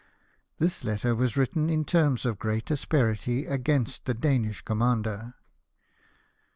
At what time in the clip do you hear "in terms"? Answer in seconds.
1.69-2.25